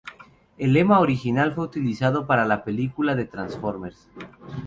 [0.57, 4.09] El lema original fue utilizado para la película de Transformers.